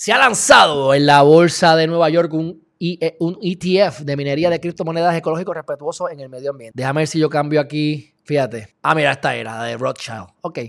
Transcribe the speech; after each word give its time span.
Se 0.00 0.14
ha 0.14 0.18
lanzado 0.18 0.94
en 0.94 1.04
la 1.04 1.20
bolsa 1.20 1.76
de 1.76 1.86
Nueva 1.86 2.08
York 2.08 2.32
un, 2.32 2.66
ETF 2.78 4.00
de 4.00 4.16
minería 4.16 4.48
de 4.48 4.58
criptomonedas 4.58 5.14
ecológicos 5.14 5.54
respetuoso 5.54 6.08
en 6.08 6.20
el 6.20 6.30
medio 6.30 6.52
ambiente. 6.52 6.72
Déjame 6.74 7.02
ver 7.02 7.06
si 7.06 7.18
yo 7.18 7.28
cambio 7.28 7.60
aquí. 7.60 8.14
Fíjate. 8.24 8.76
Ah, 8.80 8.94
mira, 8.94 9.12
esta 9.12 9.36
era, 9.36 9.58
la 9.58 9.64
de 9.64 9.76
Rothschild. 9.76 10.28
Ok. 10.40 10.60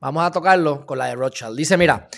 Vamos 0.00 0.24
a 0.24 0.32
tocarlo 0.32 0.84
con 0.84 0.98
la 0.98 1.06
de 1.06 1.14
Rothschild. 1.14 1.56
Dice, 1.56 1.76
mira, 1.76 2.08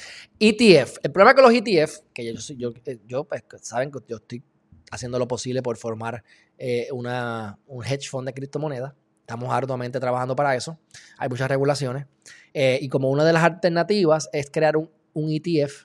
ETF. 0.40 0.96
El 1.02 1.12
problema 1.12 1.34
con 1.34 1.44
los 1.44 1.52
ETF, 1.52 1.98
que 2.14 2.24
yo, 2.24 2.40
yo, 2.56 2.72
yo 3.04 3.24
pues, 3.24 3.44
saben 3.60 3.90
que 3.90 3.98
yo 4.08 4.16
estoy 4.16 4.42
haciendo 4.90 5.18
lo 5.18 5.28
posible 5.28 5.60
por 5.60 5.76
formar 5.76 6.24
eh, 6.56 6.88
una, 6.90 7.58
un 7.66 7.84
hedge 7.84 8.08
fund 8.08 8.28
de 8.28 8.32
criptomonedas. 8.32 8.94
Estamos 9.20 9.52
arduamente 9.52 10.00
trabajando 10.00 10.34
para 10.34 10.56
eso. 10.56 10.78
Hay 11.18 11.28
muchas 11.28 11.50
regulaciones. 11.50 12.06
Eh, 12.54 12.78
y 12.80 12.88
como 12.88 13.10
una 13.10 13.24
de 13.24 13.34
las 13.34 13.44
alternativas 13.44 14.30
es 14.32 14.50
crear 14.50 14.78
un, 14.78 14.90
un 15.12 15.30
ETF 15.30 15.84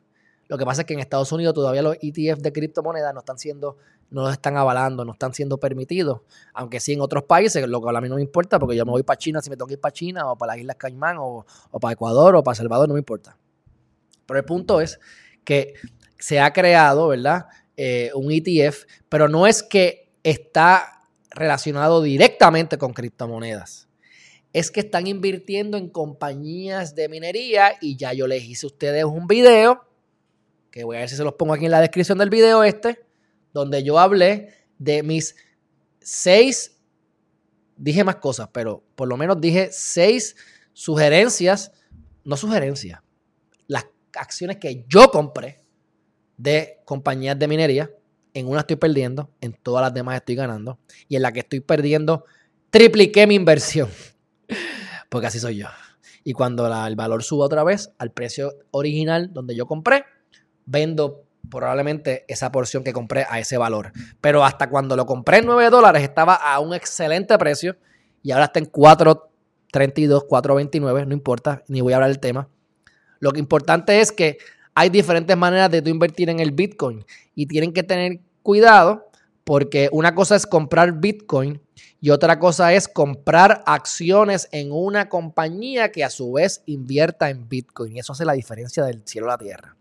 lo 0.52 0.58
que 0.58 0.66
pasa 0.66 0.82
es 0.82 0.86
que 0.86 0.94
en 0.94 1.00
Estados 1.00 1.32
Unidos 1.32 1.54
todavía 1.54 1.82
los 1.82 1.96
ETF 2.02 2.42
de 2.42 2.52
criptomonedas 2.52 3.14
no 3.14 3.22
están 3.22 3.40
siendo, 3.40 3.78
no 4.10 4.24
los 4.24 4.34
están 4.34 4.58
avalando, 4.58 5.06
no 5.06 5.14
están 5.14 5.34
siendo 5.34 5.58
permitidos. 5.58 6.24
Aunque 6.54 6.82
sí 6.82 6.92
en 6.92 7.00
otros 7.00 7.24
países, 7.24 7.66
lo 7.70 7.80
cual 7.80 7.96
a 7.96 8.02
mí 8.02 8.10
no 8.10 8.16
me 8.16 8.22
importa, 8.22 8.60
porque 8.60 8.76
yo 8.76 8.84
me 8.84 8.92
voy 8.92 9.04
para 9.04 9.18
China 9.18 9.42
si 9.42 9.50
me 9.50 9.56
tengo 9.56 9.68
que 9.68 9.76
ir 9.76 9.80
para 9.80 9.94
China, 9.94 10.30
o 10.30 10.38
para 10.38 10.52
las 10.52 10.60
Islas 10.60 10.76
Caimán, 10.76 11.16
o, 11.22 11.46
para 11.80 11.94
Ecuador, 11.94 12.36
o 12.36 12.44
para 12.44 12.56
Salvador, 12.56 12.90
no 12.90 12.96
me 12.96 13.00
importa. 13.00 13.38
Pero 14.26 14.40
el 14.42 14.44
punto 14.44 14.82
es 14.82 15.00
que 15.46 15.76
se 16.20 16.42
ha 16.42 16.52
creado, 16.52 17.08
¿verdad? 17.08 17.46
Eh, 17.78 18.12
un 18.14 18.30
ETF, 18.30 18.84
pero 19.08 19.30
no 19.30 19.48
es 19.48 19.64
que 19.64 20.12
está 20.22 21.08
relacionado 21.30 22.02
directamente 22.02 22.78
con 22.78 22.92
criptomonedas. 22.92 23.88
Es 24.52 24.70
que 24.70 24.82
están 24.82 25.08
invirtiendo 25.08 25.78
en 25.78 25.88
compañías 25.88 26.94
de 26.94 27.08
minería 27.08 27.76
y 27.80 27.96
ya 27.96 28.12
yo 28.12 28.28
les 28.28 28.44
hice 28.44 28.66
a 28.66 28.68
ustedes 28.68 29.06
un 29.06 29.28
video 29.28 29.88
que 30.72 30.84
voy 30.86 30.96
a 30.96 31.02
ver 31.02 31.10
si 31.10 31.18
se 31.18 31.24
los 31.24 31.34
pongo 31.34 31.54
aquí 31.54 31.66
en 31.66 31.72
la 31.72 31.82
descripción 31.82 32.18
del 32.18 32.30
video 32.30 32.64
este, 32.64 33.06
donde 33.54 33.84
yo 33.84 34.00
hablé 34.00 34.54
de 34.80 35.04
mis 35.04 35.36
seis, 36.00 36.80
dije 37.76 38.04
más 38.04 38.16
cosas, 38.16 38.50
pero 38.52 38.84
por 38.96 39.08
lo 39.08 39.18
menos 39.18 39.40
dije 39.40 39.70
seis 39.72 40.36
sugerencias, 40.74 41.74
no 42.24 42.38
sugerencias, 42.38 43.02
las 43.68 43.86
acciones 44.14 44.58
que 44.58 44.86
yo 44.88 45.12
compré 45.12 45.62
de 46.38 46.82
compañías 46.86 47.38
de 47.38 47.48
minería. 47.48 47.92
En 48.34 48.48
una 48.48 48.62
estoy 48.62 48.78
perdiendo, 48.78 49.30
en 49.42 49.54
todas 49.54 49.84
las 49.84 49.94
demás 49.94 50.16
estoy 50.16 50.36
ganando. 50.36 50.80
Y 51.10 51.18
en 51.18 51.22
la 51.22 51.34
que 51.34 51.42
estoy 51.42 51.60
perdiendo, 51.60 52.26
tripliqué 52.70 53.28
mi 53.28 53.36
inversión. 53.36 53.90
Porque 55.10 55.28
así 55.28 55.40
soy 55.40 55.58
yo. 55.58 55.68
Y 56.24 56.34
cuando 56.34 56.66
el 56.88 56.96
valor 56.96 57.24
suba 57.24 57.46
otra 57.46 57.64
vez 57.64 57.92
al 57.98 58.12
precio 58.12 58.54
original 58.72 59.34
donde 59.34 59.56
yo 59.56 59.66
compré, 59.66 60.06
vendo 60.72 61.24
probablemente 61.50 62.26
esa 62.28 62.52
porción 62.52 62.84
que 62.84 62.94
compré 62.94 63.26
a 63.30 63.40
ese 63.40 63.58
valor. 63.58 63.92
Pero 64.22 64.44
hasta 64.44 64.70
cuando 64.70 64.96
lo 64.96 65.06
compré 65.06 65.40
en 65.40 65.46
9 65.46 65.70
dólares 65.70 66.02
estaba 66.02 66.36
a 66.36 66.60
un 66.60 66.74
excelente 66.74 67.38
precio 67.38 67.76
y 68.24 68.32
ahora 68.32 68.46
está 68.46 68.60
en 68.60 68.72
4.32, 68.72 70.28
4.29, 70.28 71.08
no 71.08 71.14
importa, 71.14 71.64
ni 71.68 71.82
voy 71.82 71.94
a 71.94 71.98
hablar 71.98 72.10
del 72.10 72.20
tema. 72.20 72.48
Lo 73.20 73.32
que 73.32 73.40
importante 73.40 74.00
es 74.00 74.12
que 74.12 74.38
hay 74.74 74.90
diferentes 74.90 75.36
maneras 75.36 75.70
de 75.70 75.82
tú 75.82 75.90
invertir 75.90 76.30
en 76.30 76.40
el 76.40 76.52
Bitcoin 76.52 77.06
y 77.36 77.46
tienen 77.46 77.74
que 77.74 77.84
tener 77.84 78.22
cuidado 78.42 79.10
porque 79.44 79.90
una 79.92 80.16
cosa 80.16 80.36
es 80.36 80.48
comprar 80.48 80.94
Bitcoin 80.94 81.62
y 82.00 82.12
otra 82.12 82.40
cosa 82.40 82.74
es 82.74 82.88
comprar 82.88 83.64
acciones 83.66 84.48
en 84.52 84.72
una 84.72 85.10
compañía 85.10 85.92
que 85.92 86.04
a 86.04 86.10
su 86.10 86.32
vez 86.32 86.64
invierta 86.66 87.30
en 87.30 87.50
Bitcoin. 87.50 87.96
Y 87.96 88.00
eso 88.00 88.14
hace 88.14 88.24
la 88.24 88.34
diferencia 88.34 88.84
del 88.86 89.04
cielo 89.06 89.28
a 89.28 89.32
la 89.32 89.38
tierra. 89.38 89.76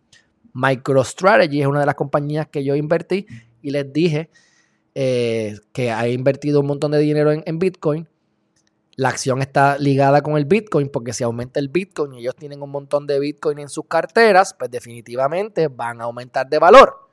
MicroStrategy 0.55 1.61
es 1.61 1.67
una 1.67 1.81
de 1.81 1.87
las 1.87 1.95
compañías 1.95 2.49
que 2.49 2.65
yo 2.65 2.75
invertí 2.75 3.27
y 3.63 3.71
les 3.71 3.93
dije 3.93 4.31
eh, 4.95 5.57
que 5.73 5.91
ha 5.93 6.09
invertido 6.09 6.61
un 6.61 6.67
montón 6.67 6.91
de 6.91 6.99
dinero 6.99 7.31
en, 7.33 7.59
Bitcoin. 7.59 8.09
La 8.97 9.09
acción 9.09 9.41
está 9.41 9.79
ligada 9.79 10.21
con 10.21 10.37
el 10.37 10.45
Bitcoin 10.45 10.89
porque 10.89 11.13
si 11.13 11.23
aumenta 11.23 11.61
el 11.61 11.69
Bitcoin 11.69 12.15
y 12.15 12.19
ellos 12.21 12.35
tienen 12.37 12.61
un 12.63 12.71
montón 12.71 13.07
de 13.07 13.21
Bitcoin 13.21 13.61
en 13.61 13.69
sus 13.69 13.87
carteras, 13.87 14.55
pues 14.59 14.71
definitivamente 14.71 15.69
van 15.69 16.01
a 16.01 16.05
aumentar 16.05 16.49
de 16.49 16.59
valor. 16.59 17.09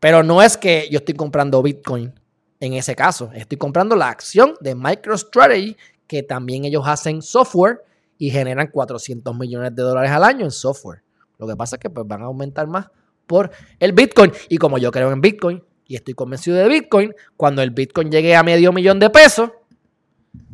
Pero 0.00 0.22
no 0.22 0.42
es 0.42 0.56
que 0.56 0.88
yo 0.90 0.98
estoy 0.98 1.14
comprando 1.14 1.62
Bitcoin 1.62 2.12
en 2.58 2.74
ese 2.74 2.96
caso. 2.96 3.30
Estoy 3.32 3.58
comprando 3.58 3.94
la 3.94 4.08
acción 4.08 4.54
de 4.60 4.74
MicroStrategy 4.74 5.76
que 6.06 6.22
también 6.24 6.64
ellos 6.64 6.82
hacen 6.86 7.22
software 7.22 7.82
y 8.18 8.30
generan 8.30 8.66
400 8.66 9.36
millones 9.36 9.74
de 9.74 9.82
dólares 9.82 10.10
al 10.10 10.24
año 10.24 10.44
en 10.44 10.50
software. 10.50 11.03
Lo 11.38 11.46
que 11.46 11.56
pasa 11.56 11.76
es 11.76 11.80
que 11.80 11.90
pues, 11.90 12.06
van 12.06 12.22
a 12.22 12.26
aumentar 12.26 12.66
más 12.66 12.86
por 13.26 13.50
el 13.78 13.92
Bitcoin. 13.92 14.32
Y 14.48 14.58
como 14.58 14.78
yo 14.78 14.90
creo 14.90 15.12
en 15.12 15.20
Bitcoin 15.20 15.62
y 15.86 15.96
estoy 15.96 16.14
convencido 16.14 16.56
de 16.56 16.68
Bitcoin, 16.68 17.14
cuando 17.36 17.62
el 17.62 17.70
Bitcoin 17.70 18.10
llegue 18.10 18.34
a 18.36 18.42
medio 18.42 18.72
millón 18.72 18.98
de 18.98 19.10
pesos, 19.10 19.50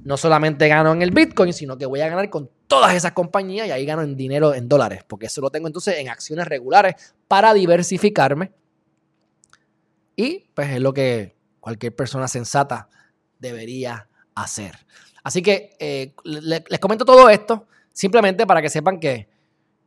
no 0.03 0.17
solamente 0.17 0.67
gano 0.69 0.93
en 0.93 1.03
el 1.03 1.11
Bitcoin, 1.11 1.53
sino 1.53 1.77
que 1.77 1.87
voy 1.87 2.01
a 2.01 2.09
ganar 2.09 2.29
con 2.31 2.51
todas 2.67 2.95
esas 2.95 3.13
compañías 3.13 3.67
y 3.67 3.71
ahí 3.71 3.85
gano 3.85 4.03
en 4.03 4.17
dinero 4.17 4.55
en 4.55 4.69
dólares, 4.69 5.05
porque 5.07 5.27
eso 5.27 5.41
lo 5.41 5.51
tengo 5.51 5.67
entonces 5.67 5.99
en 5.99 6.09
acciones 6.09 6.47
regulares 6.47 7.15
para 7.29 7.53
diversificarme. 7.55 8.53
Y 10.17 10.51
pues 10.55 10.71
es 10.71 10.81
lo 10.81 10.93
que 10.93 11.37
cualquier 11.61 11.95
persona 11.95 12.29
sensata 12.29 12.89
debería 13.39 14.09
hacer. 14.35 14.75
Así 15.23 15.43
que 15.43 15.77
eh, 15.79 16.15
les 16.25 16.79
comento 16.79 17.05
todo 17.05 17.29
esto 17.29 17.67
simplemente 17.93 18.47
para 18.47 18.63
que 18.63 18.71
sepan 18.71 18.99
que 18.99 19.29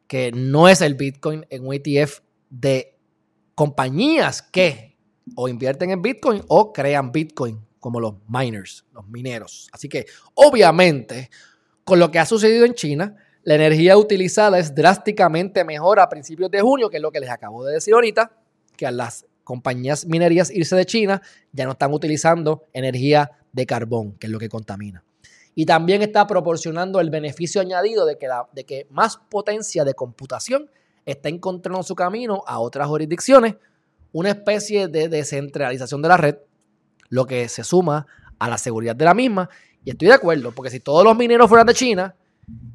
que 0.07 0.31
no 0.31 0.67
es 0.67 0.81
el 0.81 0.95
Bitcoin 0.95 1.45
en 1.49 1.65
un 1.65 1.73
ETF 1.73 2.19
de 2.49 2.97
compañías 3.55 4.41
que 4.41 4.97
o 5.35 5.47
invierten 5.47 5.91
en 5.91 6.01
Bitcoin 6.01 6.43
o 6.47 6.73
crean 6.73 7.11
Bitcoin, 7.11 7.59
como 7.79 7.99
los 7.99 8.15
miners, 8.27 8.85
los 8.93 9.07
mineros. 9.07 9.69
Así 9.71 9.87
que, 9.89 10.05
obviamente, 10.33 11.29
con 11.83 11.99
lo 11.99 12.11
que 12.11 12.19
ha 12.19 12.25
sucedido 12.25 12.65
en 12.65 12.73
China, 12.73 13.15
la 13.43 13.55
energía 13.55 13.97
utilizada 13.97 14.59
es 14.59 14.73
drásticamente 14.73 15.63
mejor 15.63 15.99
a 15.99 16.09
principios 16.09 16.49
de 16.51 16.61
junio, 16.61 16.89
que 16.89 16.97
es 16.97 17.01
lo 17.03 17.11
que 17.11 17.19
les 17.19 17.29
acabo 17.29 17.65
de 17.65 17.73
decir 17.73 17.93
ahorita, 17.93 18.31
que 18.77 18.85
a 18.85 18.91
las 18.91 19.25
compañías 19.43 20.05
minerías 20.05 20.49
irse 20.51 20.75
de 20.75 20.85
China 20.85 21.21
ya 21.51 21.65
no 21.65 21.71
están 21.71 21.93
utilizando 21.93 22.65
energía 22.73 23.31
de 23.51 23.65
carbón, 23.65 24.13
que 24.17 24.27
es 24.27 24.31
lo 24.31 24.39
que 24.39 24.49
contamina 24.49 25.03
y 25.55 25.65
también 25.65 26.01
está 26.01 26.25
proporcionando 26.25 26.99
el 26.99 27.09
beneficio 27.09 27.61
añadido 27.61 28.05
de 28.05 28.17
que, 28.17 28.27
de 28.53 28.63
que 28.63 28.87
más 28.89 29.17
potencia 29.29 29.83
de 29.83 29.93
computación 29.93 30.69
está 31.05 31.29
encontrando 31.29 31.83
su 31.83 31.95
camino 31.95 32.43
a 32.47 32.59
otras 32.59 32.87
jurisdicciones, 32.87 33.55
una 34.11 34.29
especie 34.29 34.87
de 34.87 35.09
descentralización 35.09 36.01
de 36.01 36.07
la 36.07 36.17
red, 36.17 36.37
lo 37.09 37.25
que 37.25 37.47
se 37.49 37.63
suma 37.63 38.07
a 38.39 38.49
la 38.49 38.57
seguridad 38.57 38.95
de 38.95 39.05
la 39.05 39.13
misma. 39.13 39.49
Y 39.85 39.91
estoy 39.91 40.07
de 40.07 40.13
acuerdo, 40.15 40.51
porque 40.51 40.71
si 40.71 40.79
todos 40.79 41.03
los 41.03 41.15
mineros 41.15 41.49
fueran 41.49 41.67
de 41.67 41.73
China 41.73 42.15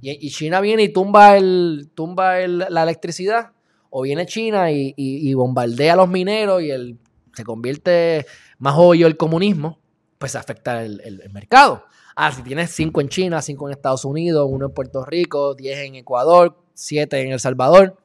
y, 0.01 0.31
China 0.31 0.61
viene 0.61 0.85
y 0.85 0.93
tumba, 0.93 1.37
el, 1.37 1.91
tumba 1.95 2.47
la 2.47 2.83
electricidad, 2.83 3.53
o 3.91 4.03
viene 4.03 4.27
China 4.27 4.71
y, 4.71 5.35
bombardea 5.35 5.95
a 5.95 5.97
los 5.97 6.09
mineros 6.09 6.63
y 6.63 6.71
el, 6.71 6.99
se 7.35 7.45
convierte 7.45 8.27
más 8.59 8.75
obvio 8.77 9.07
el 9.07 9.17
comunismo, 9.17 9.79
pues 10.19 10.37
afecta 10.37 10.85
el 10.85 11.31
mercado. 11.33 11.85
Ah, 12.21 12.33
si 12.33 12.43
tienes 12.43 12.73
cinco 12.73 13.01
en 13.01 13.09
China, 13.09 13.41
cinco 13.41 13.69
en 13.69 13.75
Estados 13.75 14.05
Unidos, 14.05 14.45
uno 14.51 14.67
en 14.67 14.73
Puerto 14.73 15.05
Rico, 15.05 15.55
10 15.55 15.79
en 15.87 15.95
Ecuador, 15.95 16.59
siete 16.75 17.21
en 17.21 17.31
El 17.31 17.39
Salvador. 17.39 17.97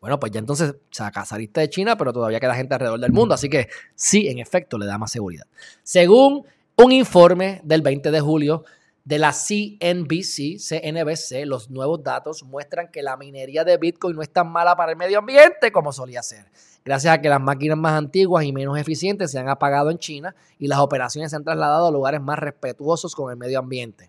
Bueno, 0.00 0.18
pues 0.18 0.32
ya 0.32 0.38
entonces 0.38 0.76
saliste 0.90 1.60
de 1.60 1.68
China, 1.68 1.98
pero 1.98 2.14
todavía 2.14 2.40
queda 2.40 2.54
gente 2.54 2.72
alrededor 2.72 2.98
del 2.98 3.12
mundo. 3.12 3.34
Así 3.34 3.50
que 3.50 3.68
sí, 3.94 4.28
en 4.28 4.38
efecto, 4.38 4.78
le 4.78 4.86
da 4.86 4.96
más 4.96 5.12
seguridad. 5.12 5.44
Según 5.82 6.46
un 6.76 6.92
informe 6.92 7.60
del 7.64 7.82
20 7.82 8.10
de 8.10 8.20
julio 8.22 8.64
de 9.04 9.18
la 9.18 9.32
CNBC, 9.34 10.56
CNBC, 10.58 11.44
los 11.44 11.68
nuevos 11.68 12.02
datos 12.02 12.44
muestran 12.44 12.90
que 12.90 13.02
la 13.02 13.18
minería 13.18 13.62
de 13.64 13.76
Bitcoin 13.76 14.16
no 14.16 14.22
es 14.22 14.30
tan 14.30 14.50
mala 14.50 14.74
para 14.74 14.92
el 14.92 14.96
medio 14.96 15.18
ambiente 15.18 15.70
como 15.70 15.92
solía 15.92 16.22
ser 16.22 16.46
gracias 16.86 17.12
a 17.12 17.20
que 17.20 17.28
las 17.28 17.40
máquinas 17.40 17.76
más 17.76 17.94
antiguas 17.94 18.44
y 18.44 18.52
menos 18.52 18.78
eficientes 18.78 19.32
se 19.32 19.40
han 19.40 19.48
apagado 19.48 19.90
en 19.90 19.98
China 19.98 20.36
y 20.56 20.68
las 20.68 20.78
operaciones 20.78 21.30
se 21.30 21.36
han 21.36 21.42
trasladado 21.42 21.88
a 21.88 21.90
lugares 21.90 22.20
más 22.20 22.38
respetuosos 22.38 23.14
con 23.16 23.32
el 23.32 23.36
medio 23.36 23.58
ambiente. 23.58 24.08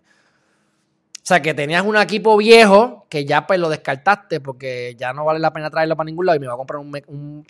O 1.16 1.26
sea, 1.28 1.42
que 1.42 1.54
tenías 1.54 1.84
un 1.84 1.96
equipo 1.96 2.36
viejo 2.36 3.04
que 3.10 3.24
ya 3.24 3.48
pues 3.48 3.58
lo 3.58 3.68
descartaste 3.68 4.40
porque 4.40 4.94
ya 4.96 5.12
no 5.12 5.24
vale 5.24 5.40
la 5.40 5.52
pena 5.52 5.68
traerlo 5.70 5.96
para 5.96 6.06
ningún 6.06 6.24
lado 6.24 6.36
y 6.36 6.38
me 6.38 6.46
va 6.46 6.54
a 6.54 6.56
comprar 6.56 6.78
un, 6.78 7.44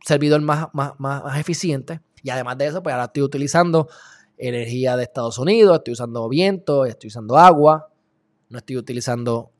servidor 0.00 0.40
más, 0.40 0.68
más, 0.72 0.92
más, 0.98 1.38
eficiente. 1.38 2.00
Y 2.22 2.30
además 2.30 2.56
de 2.56 2.68
eso, 2.68 2.82
pues 2.84 2.92
ahora 2.92 3.06
estoy 3.06 3.24
utilizando 3.24 3.88
energía 4.38 4.96
de 4.96 5.02
Estados 5.02 5.38
Unidos, 5.38 5.78
estoy 5.78 5.92
usando 5.92 6.28
viento, 6.28 6.86
estoy 6.86 7.08
usando 7.08 7.36
agua, 7.36 7.88
no 8.48 8.58
estoy 8.58 8.76
utilizando 8.76 9.50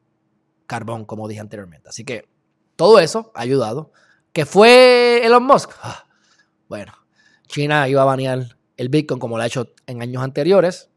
carbón, 0.68 1.04
como 1.04 1.26
dije 1.26 1.40
anteriormente. 1.40 1.88
Así 1.88 2.04
que 2.04 2.28
todo 2.76 3.00
eso 3.00 3.32
ha 3.34 3.40
ayudado 3.40 3.90
¿Que 4.36 4.44
fue 4.44 5.24
Elon 5.24 5.44
Musk? 5.44 5.70
Ah, 5.80 6.06
bueno, 6.68 6.92
China 7.46 7.88
iba 7.88 8.02
a 8.02 8.04
banear 8.04 8.58
el 8.76 8.90
Bitcoin 8.90 9.18
como 9.18 9.38
lo 9.38 9.42
ha 9.42 9.46
hecho 9.46 9.72
en 9.86 10.02
años 10.02 10.22
anteriores, 10.22 10.90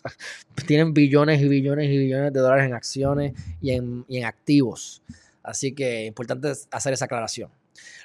tienen 0.67 0.93
billones 0.93 1.41
y 1.41 1.47
billones 1.47 1.89
y 1.89 1.97
billones 1.97 2.33
de 2.33 2.39
dólares 2.39 2.65
en 2.65 2.73
acciones 2.73 3.33
y 3.61 3.71
en, 3.71 4.05
y 4.07 4.17
en 4.17 4.25
activos. 4.25 5.03
Así 5.43 5.73
que 5.73 6.03
es 6.03 6.07
importante 6.07 6.51
hacer 6.71 6.93
esa 6.93 7.05
aclaración. 7.05 7.51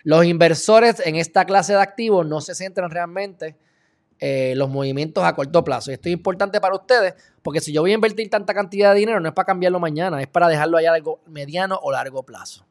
Los 0.02 0.25
inversores 0.25 1.00
en 1.05 1.17
esta 1.17 1.44
clase 1.44 1.73
de 1.73 1.81
activos 1.81 2.26
no 2.26 2.41
se 2.41 2.55
centran 2.55 2.91
realmente 2.91 3.55
eh, 4.20 4.55
los 4.56 4.69
movimientos 4.69 5.25
a 5.25 5.35
corto 5.35 5.62
plazo. 5.62 5.91
Y 5.91 5.94
esto 5.94 6.09
es 6.09 6.12
importante 6.12 6.61
para 6.61 6.75
ustedes, 6.75 7.15
porque 7.43 7.61
si 7.61 7.73
yo 7.73 7.82
voy 7.82 7.93
a 7.93 7.94
invertir 7.94 8.29
tanta 8.29 8.53
cantidad 8.53 8.93
de 8.93 9.00
dinero, 9.00 9.20
no 9.20 9.29
es 9.29 9.35
para 9.35 9.47
cambiarlo 9.47 9.79
mañana, 9.79 10.20
es 10.20 10.26
para 10.26 10.49
dejarlo 10.49 10.76
allá 10.76 10.91
a 10.91 10.94
algo 10.94 11.20
mediano 11.26 11.79
o 11.82 11.93
largo 11.93 12.23
plazo. 12.25 12.67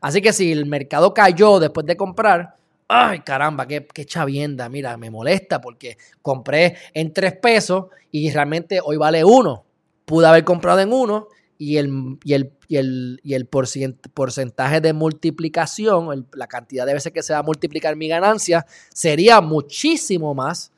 Así 0.00 0.22
que 0.22 0.32
si 0.32 0.52
el 0.52 0.66
mercado 0.66 1.12
cayó 1.12 1.60
después 1.60 1.86
de 1.86 1.96
comprar, 1.96 2.56
ay 2.88 3.20
caramba, 3.20 3.66
qué, 3.66 3.86
qué 3.86 4.04
chavienda, 4.04 4.68
mira, 4.68 4.96
me 4.96 5.10
molesta 5.10 5.60
porque 5.60 5.96
compré 6.20 6.76
en 6.94 7.12
3 7.12 7.36
pesos 7.38 7.86
y 8.10 8.30
realmente 8.30 8.80
hoy 8.84 8.96
vale 8.96 9.24
1. 9.24 9.64
Pude 10.04 10.26
haber 10.26 10.44
comprado 10.44 10.80
en 10.80 10.92
1 10.92 11.28
y 11.58 11.76
el, 11.76 12.18
y 12.24 12.34
el, 12.34 12.52
y 12.68 12.76
el, 12.76 13.20
y 13.22 13.34
el 13.34 13.46
porcentaje 13.46 14.80
de 14.80 14.92
multiplicación, 14.92 16.26
la 16.32 16.46
cantidad 16.48 16.84
de 16.84 16.94
veces 16.94 17.12
que 17.12 17.22
se 17.22 17.32
va 17.32 17.38
a 17.38 17.44
multiplicar 17.44 17.94
mi 17.96 18.08
ganancia, 18.08 18.66
sería 18.92 19.40
muchísimo 19.40 20.34
más 20.34 20.72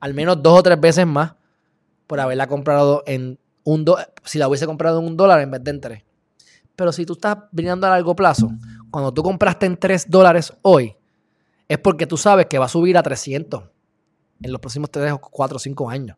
al 0.00 0.14
menos 0.14 0.42
dos 0.42 0.58
o 0.58 0.62
tres 0.62 0.80
veces 0.80 1.06
más 1.06 1.34
por 2.06 2.20
haberla 2.20 2.46
comprado 2.46 3.02
en 3.06 3.38
un 3.64 3.84
dólar, 3.84 4.12
si 4.24 4.38
la 4.38 4.48
hubiese 4.48 4.66
comprado 4.66 5.00
en 5.00 5.06
un 5.06 5.16
dólar 5.16 5.40
en 5.40 5.50
vez 5.50 5.62
de 5.62 5.70
en 5.70 5.80
tres. 5.80 6.02
Pero 6.76 6.92
si 6.92 7.04
tú 7.04 7.12
estás 7.12 7.38
brindando 7.52 7.86
a 7.86 7.90
largo 7.90 8.16
plazo, 8.16 8.50
cuando 8.90 9.12
tú 9.12 9.22
compraste 9.22 9.66
en 9.66 9.76
tres 9.76 10.08
dólares 10.08 10.52
hoy, 10.62 10.96
es 11.68 11.78
porque 11.78 12.06
tú 12.06 12.16
sabes 12.16 12.46
que 12.46 12.58
va 12.58 12.64
a 12.64 12.68
subir 12.68 12.96
a 12.96 13.02
300 13.02 13.62
en 14.42 14.52
los 14.52 14.60
próximos 14.60 14.90
tres 14.90 15.12
o 15.12 15.18
cuatro 15.20 15.56
o 15.56 15.60
cinco 15.60 15.88
años. 15.88 16.16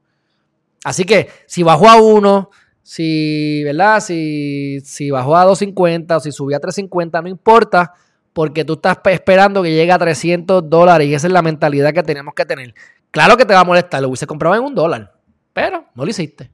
Así 0.84 1.04
que 1.04 1.28
si 1.46 1.62
bajó 1.62 1.88
a 1.88 2.00
uno, 2.00 2.50
si, 2.82 3.62
¿verdad? 3.64 4.00
Si, 4.00 4.80
si 4.84 5.10
bajó 5.10 5.36
a 5.36 5.44
250 5.44 6.16
o 6.16 6.20
si 6.20 6.32
subió 6.32 6.56
a 6.56 6.60
350, 6.60 7.22
no 7.22 7.28
importa, 7.28 7.92
porque 8.32 8.64
tú 8.64 8.74
estás 8.74 8.98
esperando 9.10 9.62
que 9.62 9.74
llegue 9.74 9.92
a 9.92 9.98
300 9.98 10.68
dólares 10.68 11.06
y 11.08 11.14
esa 11.14 11.26
es 11.26 11.32
la 11.32 11.42
mentalidad 11.42 11.92
que 11.92 12.02
tenemos 12.02 12.34
que 12.34 12.44
tener. 12.44 12.74
Claro 13.12 13.36
que 13.36 13.44
te 13.44 13.52
va 13.52 13.60
a 13.60 13.64
molestar, 13.64 14.00
lo 14.00 14.08
hubiese 14.08 14.26
comprado 14.26 14.56
en 14.56 14.62
un 14.62 14.74
dólar, 14.74 15.14
pero 15.52 15.86
no 15.94 16.04
lo 16.04 16.10
hiciste. 16.10 16.50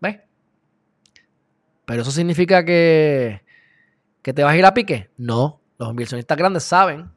¿Ves? 0.00 0.20
Pero 1.84 2.02
eso 2.02 2.12
significa 2.12 2.64
que, 2.64 3.42
que 4.22 4.32
te 4.32 4.44
vas 4.44 4.54
a 4.54 4.56
ir 4.56 4.64
a 4.64 4.72
pique. 4.72 5.10
No, 5.16 5.60
los 5.76 5.90
inversionistas 5.90 6.38
grandes 6.38 6.62
saben 6.62 7.10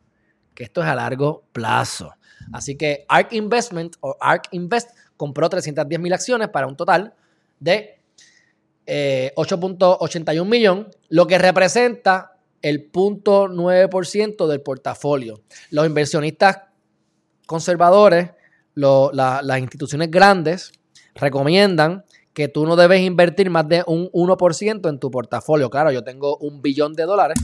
que 0.56 0.64
esto 0.64 0.82
es 0.82 0.88
a 0.88 0.96
largo 0.96 1.44
plazo. 1.52 2.12
Así 2.52 2.76
que 2.76 3.06
ARK 3.08 3.34
Investment 3.34 3.98
o 4.00 4.18
ARK 4.20 4.48
Invest 4.52 4.98
compró 5.16 5.48
310 5.48 6.00
mil 6.00 6.12
acciones 6.12 6.50
para 6.50 6.66
un 6.66 6.76
total 6.76 7.14
de 7.60 8.02
8.81 8.88 10.42
eh, 10.42 10.44
millón, 10.44 10.90
lo 11.10 11.28
que 11.28 11.38
representa 11.38 12.40
el 12.64 12.92
0.9% 12.92 14.48
del 14.48 14.62
portafolio. 14.62 15.42
Los 15.70 15.86
inversionistas 15.86 16.62
conservadores 17.46 18.32
las 18.76 19.60
instituciones 19.60 20.10
grandes 20.10 20.72
recomiendan 21.16 22.06
que 22.34 22.48
tú 22.48 22.66
no 22.66 22.76
debes 22.76 23.02
invertir 23.02 23.50
más 23.50 23.68
de 23.68 23.84
un 23.86 24.10
1% 24.12 24.90
en 24.90 25.00
tu 25.00 25.12
portafolio. 25.12 25.70
Claro, 25.70 25.92
yo 25.92 26.04
tengo 26.04 26.38
un 26.38 26.62
billón 26.62 26.94
de 26.94 27.04
dólares, 27.04 27.38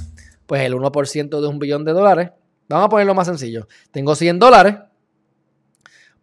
pues 0.45 0.61
el 0.61 0.73
1% 0.73 1.41
de 1.41 1.47
un 1.47 1.59
billón 1.59 1.83
de 1.83 1.93
dólares, 1.93 2.31
vamos 2.69 2.85
a 2.85 2.89
ponerlo 2.89 3.13
más 3.13 3.27
sencillo, 3.27 3.67
tengo 3.91 4.15
100 4.15 4.39
dólares, 4.39 4.75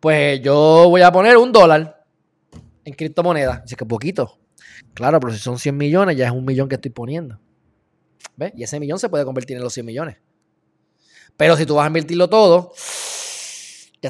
pues 0.00 0.40
yo 0.42 0.86
voy 0.88 1.02
a 1.02 1.12
poner 1.12 1.37
un 1.37 1.52
dólar 1.52 2.04
en 2.84 2.94
criptomonedas. 2.94 3.62
Dice 3.62 3.76
que 3.76 3.87
poquito. 3.87 4.38
Claro, 4.92 5.18
pero 5.18 5.32
si 5.32 5.38
son 5.38 5.58
100 5.58 5.76
millones, 5.76 6.16
ya 6.16 6.26
es 6.26 6.32
un 6.32 6.44
millón 6.44 6.68
que 6.68 6.75
estoy 6.76 6.90
poniendo. 6.90 7.40
¿Ves? 8.37 8.52
Y 8.56 8.62
ese 8.62 8.78
millón 8.78 8.99
se 8.99 9.08
puede 9.08 9.25
convertir 9.25 9.56
en 9.56 9.62
los 9.62 9.73
100 9.73 9.87
millones. 9.87 10.18
Pero 11.37 11.56
si 11.56 11.66
tú 11.66 11.76
vas 11.76 11.84
a 11.84 11.87
invertirlo 11.88 12.28
todo, 12.28 12.73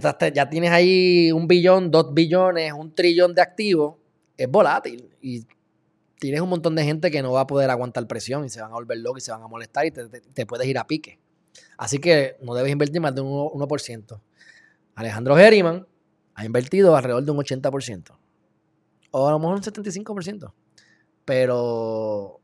ya, 0.00 0.50
tienes 0.50 0.70
ahí 0.70 1.30
un 1.32 1.46
billón, 1.46 1.90
dos 1.90 2.12
billones, 2.12 2.72
un 2.72 2.94
trillón 2.94 3.34
de 3.34 3.42
activos, 3.42 3.96
es 4.36 4.48
volátil 4.48 5.10
y 5.20 5.46
tienes 6.18 6.40
un 6.40 6.48
montón 6.48 6.74
de 6.74 6.84
gente 6.84 7.10
que 7.10 7.22
no 7.22 7.32
va 7.32 7.42
a 7.42 7.46
poder 7.46 7.70
aguantar 7.70 8.06
presión 8.06 8.44
y 8.44 8.48
se 8.48 8.60
van 8.60 8.70
a 8.70 8.74
volver 8.74 8.98
locos 8.98 9.22
y 9.22 9.26
se 9.26 9.32
van 9.32 9.42
a 9.42 9.48
molestar 9.48 9.86
y 9.86 9.90
te, 9.90 10.46
puedes 10.46 10.66
ir 10.66 10.78
a 10.78 10.86
pique. 10.86 11.18
Así 11.76 11.98
que 11.98 12.36
no 12.42 12.54
debes 12.54 12.72
invertir 12.72 13.00
más 13.00 13.14
de 13.14 13.20
un 13.20 13.30
1%. 13.30 14.20
Alejandro 14.94 15.36
Geriman 15.36 15.86
ha 16.34 16.44
invertido 16.44 16.96
alrededor 16.96 17.24
de 17.24 17.30
un 17.30 17.38
80%. 17.38 18.16
O 19.10 19.28
a 19.28 19.30
lo 19.30 19.38
mejor 19.38 19.56
un 19.56 19.62
75%. 19.62 20.52
Pero 21.24 22.40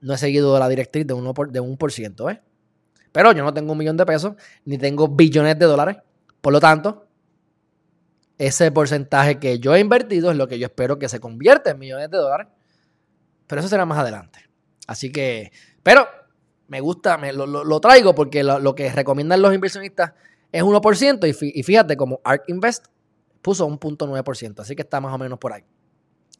no 0.00 0.14
he 0.14 0.18
seguido 0.18 0.58
la 0.58 0.68
directriz 0.68 1.06
de, 1.06 1.12
un 1.14 1.76
por 1.76 1.92
ciento, 1.92 2.30
¿eh? 2.30 2.40
Pero 3.12 3.32
yo 3.32 3.42
no 3.42 3.52
tengo 3.52 3.72
un 3.72 3.78
millón 3.78 3.96
de 3.96 4.06
pesos, 4.06 4.34
ni 4.64 4.78
tengo 4.78 5.08
billones 5.08 5.58
de 5.58 5.66
dólares. 5.66 5.96
Por 6.40 6.52
lo 6.52 6.60
tanto, 6.60 7.06
ese 8.38 8.72
porcentaje 8.72 9.38
que 9.38 9.58
yo 9.58 9.74
he 9.74 9.80
invertido 9.80 10.30
es 10.30 10.36
lo 10.36 10.48
que 10.48 10.58
yo 10.58 10.66
espero 10.66 10.98
que 10.98 11.08
se 11.08 11.20
convierta 11.20 11.70
en 11.70 11.78
millones 11.78 12.10
de 12.10 12.16
dólares. 12.16 12.48
Pero 13.46 13.60
eso 13.60 13.68
será 13.68 13.84
más 13.84 13.98
adelante. 13.98 14.48
Así 14.86 15.12
que, 15.12 15.52
pero 15.82 16.08
me 16.68 16.80
gusta, 16.80 17.18
me, 17.18 17.32
lo, 17.32 17.80
traigo 17.80 18.14
porque 18.14 18.42
lo, 18.42 18.74
que 18.74 18.90
recomiendan 18.92 19.42
los 19.42 19.52
inversionistas 19.52 20.12
es 20.52 20.62
1%. 20.62 21.52
Y, 21.54 21.62
fíjate, 21.62 21.96
como 21.96 22.20
ARK 22.24 22.48
Invest 22.48 22.86
puso 23.42 23.66
un 23.66 23.76
punto 23.78 24.06
9%. 24.06 24.60
Así 24.60 24.74
que 24.74 24.82
está 24.82 25.00
más 25.00 25.12
o 25.12 25.18
menos 25.18 25.38
por 25.38 25.52
ahí. 25.52 25.64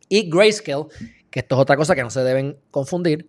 Y 0.09 0.31
Grayscale, 0.31 0.87
que 1.31 1.41
esto 1.41 1.55
es 1.57 1.61
otra 1.61 1.77
cosa 1.77 1.95
que 1.95 2.03
no 2.03 2.11
se 2.11 2.23
deben 2.25 2.59
confundir, 2.71 3.29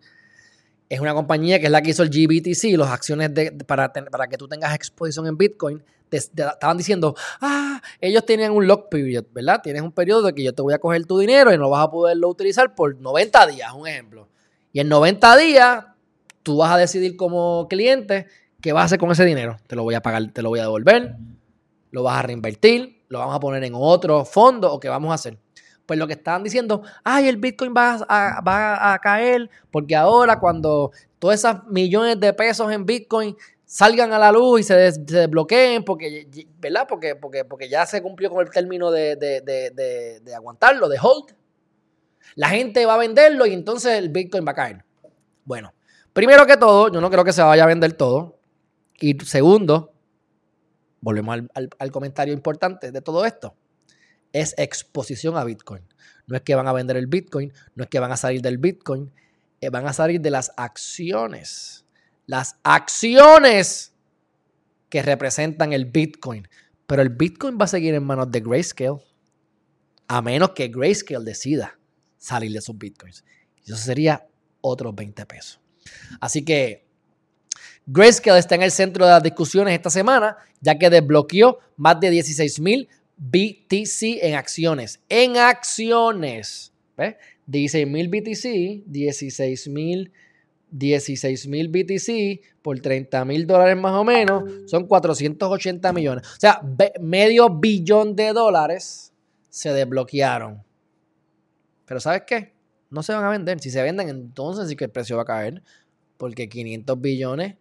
es 0.91 0.99
una 0.99 1.13
compañía 1.13 1.57
que 1.57 1.67
es 1.67 1.71
la 1.71 1.81
que 1.81 1.91
hizo 1.91 2.03
el 2.03 2.09
GBTC, 2.09 2.77
las 2.77 2.89
acciones 2.89 3.33
de, 3.33 3.53
para, 3.65 3.93
para 3.93 4.27
que 4.27 4.35
tú 4.35 4.49
tengas 4.49 4.75
exposición 4.75 5.25
en 5.25 5.37
Bitcoin. 5.37 5.81
estaban 6.11 6.77
diciendo, 6.77 7.15
ah, 7.39 7.81
ellos 8.01 8.25
tienen 8.25 8.51
un 8.51 8.67
lock 8.67 8.89
period, 8.89 9.23
¿verdad? 9.31 9.61
Tienes 9.63 9.83
un 9.83 9.93
periodo 9.93 10.23
de 10.23 10.33
que 10.33 10.43
yo 10.43 10.53
te 10.53 10.61
voy 10.61 10.73
a 10.73 10.79
coger 10.79 11.05
tu 11.05 11.17
dinero 11.17 11.53
y 11.53 11.57
no 11.57 11.69
vas 11.69 11.85
a 11.85 11.89
poderlo 11.89 12.27
utilizar 12.27 12.75
por 12.75 12.99
90 12.99 13.47
días, 13.47 13.71
un 13.71 13.87
ejemplo. 13.87 14.27
Y 14.73 14.81
en 14.81 14.89
90 14.89 15.37
días, 15.37 15.85
tú 16.43 16.57
vas 16.57 16.73
a 16.73 16.77
decidir 16.77 17.15
como 17.15 17.69
cliente 17.69 18.27
qué 18.59 18.73
vas 18.73 18.81
a 18.81 18.85
hacer 18.87 18.99
con 18.99 19.11
ese 19.11 19.23
dinero. 19.23 19.55
Te 19.67 19.77
lo 19.77 19.83
voy 19.83 19.95
a 19.95 20.01
pagar, 20.01 20.33
te 20.33 20.41
lo 20.41 20.49
voy 20.49 20.59
a 20.59 20.63
devolver, 20.63 21.15
lo 21.91 22.03
vas 22.03 22.19
a 22.19 22.23
reinvertir, 22.23 23.05
lo 23.07 23.19
vamos 23.19 23.33
a 23.33 23.39
poner 23.39 23.63
en 23.63 23.75
otro 23.75 24.25
fondo 24.25 24.69
o 24.73 24.77
qué 24.81 24.89
vamos 24.89 25.11
a 25.11 25.13
hacer. 25.13 25.37
Pues 25.85 25.99
lo 25.99 26.07
que 26.07 26.13
estaban 26.13 26.43
diciendo, 26.43 26.83
ay, 27.03 27.27
el 27.27 27.37
Bitcoin 27.37 27.73
va 27.75 27.99
a, 28.07 28.99
caer 29.01 29.49
porque 29.71 29.95
ahora 29.95 30.39
cuando 30.39 30.91
todas 31.19 31.39
esas 31.39 31.65
millones 31.65 32.19
de 32.19 32.33
pesos 32.33 32.71
en 32.71 32.85
Bitcoin 32.85 33.35
salgan 33.65 34.13
a 34.13 34.19
la 34.19 34.31
luz 34.31 34.61
y 34.61 34.63
se, 34.63 34.75
desbloqueen 34.75 35.83
porque, 35.83 36.27
¿verdad? 36.59 36.85
Porque, 36.87 37.15
porque, 37.15 37.45
porque 37.45 37.69
ya 37.69 37.85
se 37.85 38.01
cumplió 38.01 38.29
con 38.29 38.45
el 38.45 38.51
término 38.51 38.91
de, 38.91 40.21
aguantarlo, 40.35 40.87
de 40.87 40.97
hold. 41.01 41.33
La 42.35 42.49
gente 42.49 42.85
va 42.85 42.95
a 42.95 42.97
venderlo 42.97 43.45
y 43.45 43.53
entonces 43.53 43.97
el 43.97 44.09
Bitcoin 44.09 44.45
va 44.47 44.51
a 44.51 44.55
caer. 44.55 44.85
Bueno, 45.43 45.73
primero 46.13 46.45
que 46.45 46.57
todo, 46.57 46.89
yo 46.91 47.01
no 47.01 47.09
creo 47.09 47.25
que 47.25 47.33
se 47.33 47.41
vaya 47.41 47.63
a 47.63 47.67
vender 47.67 47.93
todo. 47.93 48.39
Y 48.99 49.17
segundo, 49.25 49.91
volvemos 51.01 51.39
al, 51.53 51.91
comentario 51.91 52.33
importante 52.33 52.91
de 52.91 53.01
todo 53.01 53.25
esto, 53.25 53.55
es 54.33 54.53
exposición 54.57 55.37
a 55.37 55.43
Bitcoin. 55.43 55.83
No 56.27 56.35
es 56.35 56.43
que 56.43 56.55
van 56.55 56.67
a 56.67 56.73
vender 56.73 56.97
el 56.97 57.07
Bitcoin, 57.07 57.51
no 57.75 57.83
es 57.83 57.89
que 57.89 57.99
van 57.99 58.11
a 58.11 58.17
salir 58.17 58.41
del 58.41 58.57
Bitcoin, 58.57 59.11
eh, 59.59 59.69
van 59.69 59.87
a 59.87 59.93
salir 59.93 60.21
de 60.21 60.31
las 60.31 60.51
acciones. 60.57 61.85
Las 62.25 62.55
acciones 62.63 63.93
que 64.89 65.01
representan 65.01 65.73
el 65.73 65.85
Bitcoin. 65.85 66.47
Pero 66.85 67.01
el 67.01 67.09
Bitcoin 67.09 67.57
va 67.59 67.65
a 67.65 67.67
seguir 67.67 67.93
en 67.93 68.03
manos 68.03 68.31
de 68.31 68.41
Grayscale. 68.41 68.99
A 70.07 70.21
menos 70.21 70.51
que 70.51 70.67
Grayscale 70.67 71.23
decida 71.23 71.79
salir 72.17 72.51
de 72.51 72.61
sus 72.61 72.77
Bitcoins. 72.77 73.23
Eso 73.65 73.77
sería 73.77 74.27
otros 74.59 74.93
20 74.93 75.25
pesos. 75.25 75.59
Así 76.19 76.43
que 76.43 76.85
Grayscale 77.85 78.39
está 78.39 78.55
en 78.55 78.63
el 78.63 78.71
centro 78.71 79.05
de 79.05 79.11
las 79.11 79.23
discusiones 79.23 79.73
esta 79.73 79.89
semana, 79.89 80.37
ya 80.59 80.77
que 80.77 80.89
desbloqueó 80.89 81.59
más 81.77 81.99
de 81.99 82.09
16 82.09 82.59
mil 82.59 82.89
BTC 83.21 84.23
en 84.23 84.35
acciones. 84.35 84.99
En 85.07 85.37
acciones. 85.37 86.73
¿Ves? 86.97 87.15
16 87.45 87.87
mil 87.87 88.09
BTC, 88.09 88.83
16 88.85 89.67
mil 89.69 90.11
16 90.71 91.47
mil 91.47 91.67
BTC 91.67 92.61
por 92.61 92.79
30 92.79 93.25
mil 93.25 93.45
dólares 93.45 93.75
más 93.75 93.93
o 93.93 94.05
menos, 94.05 94.43
son 94.67 94.87
480 94.87 95.91
millones. 95.91 96.25
O 96.25 96.39
sea, 96.39 96.61
medio 97.01 97.49
billón 97.49 98.15
de 98.15 98.31
dólares 98.31 99.11
se 99.49 99.73
desbloquearon. 99.73 100.63
Pero 101.85 101.99
¿sabes 101.99 102.23
qué? 102.25 102.53
No 102.89 103.03
se 103.03 103.13
van 103.13 103.25
a 103.25 103.29
vender. 103.29 103.59
Si 103.59 103.69
se 103.69 103.83
venden, 103.83 104.07
entonces 104.07 104.69
sí 104.69 104.77
que 104.77 104.85
el 104.85 104.91
precio 104.91 105.17
va 105.17 105.23
a 105.23 105.25
caer. 105.25 105.61
Porque 106.17 106.47
500 106.47 107.01
billones 107.01 107.55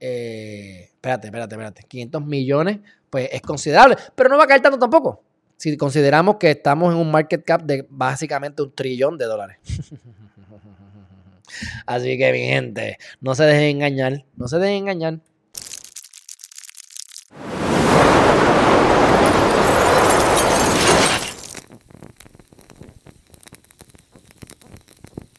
eh, 0.00 0.90
espérate, 0.92 1.28
espérate, 1.28 1.54
espérate, 1.54 1.82
500 1.88 2.26
millones, 2.26 2.80
pues 3.16 3.30
es 3.32 3.40
considerable, 3.40 3.96
pero 4.14 4.28
no 4.28 4.36
va 4.36 4.44
a 4.44 4.46
caer 4.46 4.60
tanto 4.60 4.78
tampoco. 4.78 5.22
Si 5.56 5.74
consideramos 5.78 6.36
que 6.36 6.50
estamos 6.50 6.92
en 6.92 7.00
un 7.00 7.10
market 7.10 7.42
cap 7.42 7.62
de 7.62 7.86
básicamente 7.88 8.60
un 8.60 8.74
trillón 8.74 9.16
de 9.16 9.24
dólares. 9.24 9.56
Así 11.86 12.18
que, 12.18 12.32
mi 12.32 12.40
gente, 12.40 12.98
no 13.22 13.34
se 13.34 13.44
dejen 13.44 13.76
engañar, 13.76 14.26
no 14.36 14.48
se 14.48 14.58
dejen 14.58 14.82
engañar. 14.82 15.20